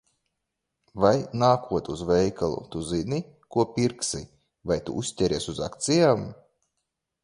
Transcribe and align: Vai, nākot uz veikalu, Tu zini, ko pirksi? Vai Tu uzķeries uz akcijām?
Vai, 1.03 1.11
nākot 1.43 1.91
uz 1.97 2.01
veikalu, 2.13 2.65
Tu 2.77 2.83
zini, 2.95 3.23
ko 3.57 3.69
pirksi? 3.77 4.25
Vai 4.73 4.83
Tu 4.89 5.01
uzķeries 5.05 5.51
uz 5.57 5.67
akcijām? 5.73 6.31